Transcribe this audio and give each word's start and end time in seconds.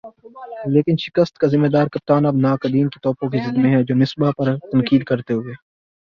لیکن 0.67 0.95
شکست 0.99 1.33
کا 1.37 1.47
"ذمہ 1.47 1.67
دار" 1.67 1.87
کپتان 1.87 2.25
اب 2.25 2.35
ناقدین 2.39 2.87
کی 2.89 2.99
توپوں 3.03 3.29
کی 3.29 3.39
زد 3.39 3.57
میں 3.57 3.71
ہے 3.75 3.83
جو 3.83 3.95
مصباح 3.95 4.31
پر 4.37 4.47
تنقید 4.71 5.03
کرتے 5.05 5.33
ہوئے 5.33 5.53